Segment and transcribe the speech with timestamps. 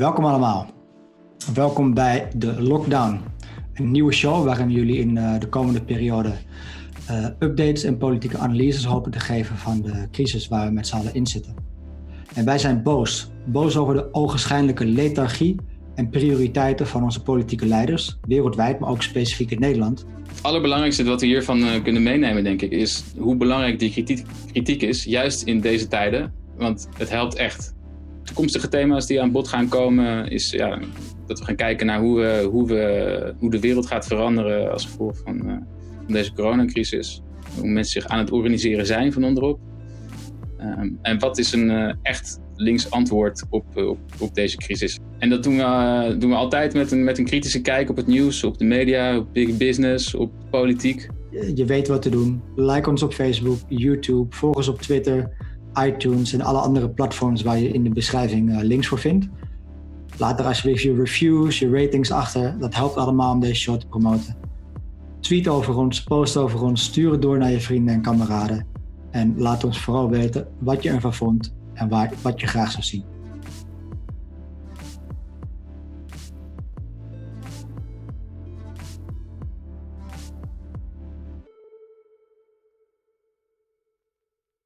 [0.00, 0.66] Welkom allemaal.
[1.54, 3.20] Welkom bij de Lockdown.
[3.74, 6.32] Een nieuwe show waarin jullie in eh, de komende periode
[7.10, 10.96] uh, updates en politieke analyses hopen te geven van de crisis waar we met z'n
[10.96, 11.54] allen in zitten.
[12.34, 13.30] En wij zijn boos.
[13.44, 15.56] Boos over de ogenschijnlijke lethargie
[15.94, 20.06] en prioriteiten van onze politieke leiders, wereldwijd, maar ook specifiek in Nederland.
[20.28, 23.90] Het allerbelangrijkste wat we hiervan uh, kunnen meenemen, denk ik, is hoe belangrijk die
[24.52, 26.32] kritiek is, juist in deze tijden.
[26.56, 27.78] Want het helpt echt
[28.30, 30.78] toekomstige thema's die aan bod gaan komen, is ja,
[31.26, 34.84] dat we gaan kijken naar hoe, we, hoe, we, hoe de wereld gaat veranderen als
[34.84, 35.38] gevolg van,
[36.04, 37.22] van deze coronacrisis.
[37.58, 39.58] Hoe mensen zich aan het organiseren zijn van onderop.
[40.60, 44.98] Um, en wat is een uh, echt links antwoord op, uh, op, op, deze crisis?
[45.18, 48.06] En dat doen we, doen we altijd met een, met een kritische kijk op het
[48.06, 51.08] nieuws, op de media, op big business, op politiek.
[51.54, 52.42] Je weet wat te doen.
[52.56, 55.30] Like ons op Facebook, YouTube, volg ons op Twitter
[55.86, 59.28] iTunes en alle andere platforms waar je in de beschrijving uh, links voor vindt.
[60.18, 62.56] Laat er alsjeblieft je reviews, je ratings achter.
[62.58, 64.36] Dat helpt allemaal om deze show te promoten.
[65.20, 68.66] Tweet over ons, post over ons, stuur het door naar je vrienden en kameraden.
[69.10, 71.88] En laat ons vooral weten wat je ervan vond en
[72.22, 73.04] wat je graag zou zien.